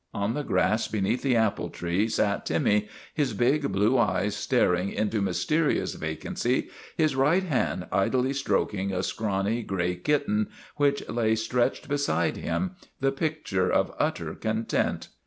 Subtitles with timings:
[0.15, 5.21] On the grass beneath the apple tree sat Timmy, his big blue eyes staring into
[5.21, 12.37] mysterious vacancy, his right hand idly stroking a scrawny gray kitten which lay stretched beside
[12.37, 15.09] him, the pic ture of utter content.